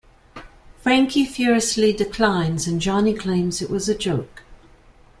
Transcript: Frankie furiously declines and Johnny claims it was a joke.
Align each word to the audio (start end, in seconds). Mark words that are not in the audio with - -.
Frankie 0.81 1.27
furiously 1.27 1.93
declines 1.93 2.65
and 2.65 2.81
Johnny 2.81 3.13
claims 3.13 3.61
it 3.61 3.69
was 3.69 3.87
a 3.87 3.93
joke. 3.93 4.41